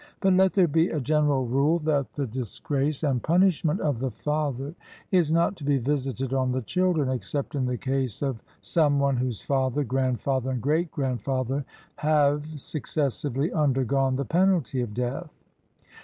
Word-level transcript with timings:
But 0.19 0.33
let 0.33 0.53
there 0.53 0.67
be 0.67 0.89
a 0.89 0.99
general 0.99 1.45
rule, 1.45 1.77
that 1.77 2.13
the 2.15 2.25
disgrace 2.25 3.03
and 3.03 3.21
punishment 3.21 3.79
of 3.81 3.99
the 3.99 4.09
father 4.09 4.73
is 5.11 5.31
not 5.31 5.55
to 5.57 5.63
be 5.63 5.77
visited 5.77 6.33
on 6.33 6.51
the 6.51 6.63
children, 6.63 7.07
except 7.07 7.53
in 7.53 7.67
the 7.67 7.77
case 7.77 8.23
of 8.23 8.41
some 8.61 8.99
one 8.99 9.17
whose 9.17 9.41
father, 9.43 9.83
grandfather, 9.83 10.49
and 10.49 10.59
great 10.63 10.89
grandfather 10.89 11.65
have 11.97 12.47
successively 12.47 13.53
undergone 13.53 14.15
the 14.15 14.25
penalty 14.25 14.81
of 14.81 14.95
death. 14.95 15.29